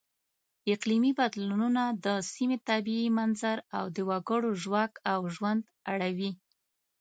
[0.73, 6.31] اقلیمي بدلونونه د سیمې طبیعي منظر او د وګړو ژواک او ژوند اړوي.